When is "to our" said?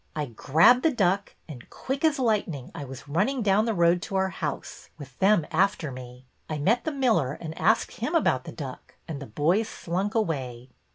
4.01-4.29